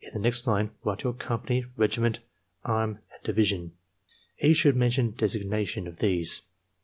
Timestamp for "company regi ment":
1.13-2.21